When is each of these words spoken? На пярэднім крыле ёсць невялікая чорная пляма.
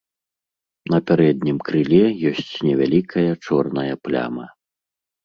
На 0.93 0.99
пярэднім 1.11 1.57
крыле 1.67 1.99
ёсць 2.31 2.49
невялікая 2.69 3.27
чорная 3.49 3.95
пляма. 4.09 4.47